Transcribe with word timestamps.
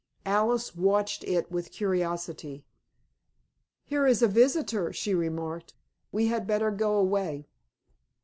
Alice 0.25 0.75
watched 0.75 1.23
it 1.25 1.51
with 1.51 1.69
curiosity. 1.71 2.65
"Here 3.85 4.07
is 4.07 4.23
a 4.23 4.27
visitor," 4.27 4.91
she 4.91 5.13
remarked. 5.13 5.75
"We 6.11 6.25
had 6.25 6.47
better 6.47 6.71
go 6.71 6.95
away." 6.97 7.45